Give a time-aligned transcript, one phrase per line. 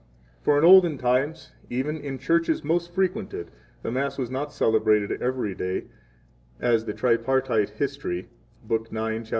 [0.41, 3.51] 41 For in olden times, even in churches most frequented,
[3.83, 5.83] the Mass was not celebrated every day,
[6.59, 8.27] as the Tripartite History
[8.67, 9.29] (Book 9, chap.